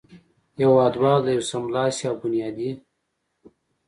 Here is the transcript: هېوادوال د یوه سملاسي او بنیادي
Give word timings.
هېوادوال 0.59 1.19
د 1.23 1.27
یوه 1.35 1.45
سملاسي 1.51 2.03
او 2.09 2.15
بنیادي 2.21 2.71